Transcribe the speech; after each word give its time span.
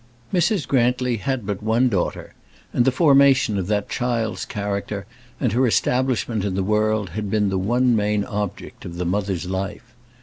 Mrs. 0.33 0.67
Grantly 0.67 1.17
had 1.17 1.45
but 1.45 1.61
one 1.61 1.87
daughter, 1.87 2.33
and 2.73 2.85
the 2.85 2.91
formation 2.91 3.59
of 3.59 3.67
that 3.67 3.87
child's 3.87 4.45
character 4.45 5.05
and 5.39 5.51
her 5.51 5.67
establishment 5.67 6.43
in 6.43 6.55
the 6.55 6.63
world 6.63 7.11
had 7.11 7.29
been 7.29 7.49
the 7.49 7.59
one 7.59 7.95
main 7.95 8.23
object 8.25 8.83
of 8.83 8.95
the 8.95 9.05
mother's 9.05 9.45
life. 9.47 9.93